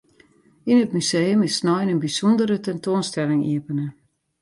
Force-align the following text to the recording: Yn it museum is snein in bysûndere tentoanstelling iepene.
Yn 0.69 0.81
it 0.85 0.93
museum 0.97 1.39
is 1.47 1.53
snein 1.59 1.91
in 1.93 2.01
bysûndere 2.03 2.57
tentoanstelling 2.65 3.43
iepene. 3.51 3.87